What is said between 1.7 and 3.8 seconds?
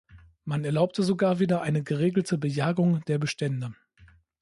geregelte Bejagung der Bestände.